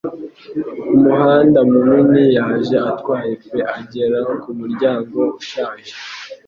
Umuhanda 0.95 1.59
munini 1.71 2.23
yaje 2.37 2.77
atwaye 2.91 3.33
pe 3.43 3.59
agera 3.77 4.19
kumuryango 4.41 5.19
ushaje. 5.41 5.93